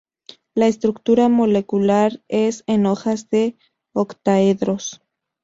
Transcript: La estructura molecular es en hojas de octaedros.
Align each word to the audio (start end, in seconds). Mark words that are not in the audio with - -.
La 0.55 0.65
estructura 0.65 1.29
molecular 1.29 2.23
es 2.27 2.63
en 2.65 2.87
hojas 2.87 3.29
de 3.29 3.55
octaedros. 3.93 4.99